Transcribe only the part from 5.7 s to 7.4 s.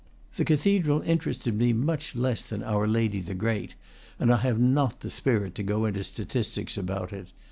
into statistics about it.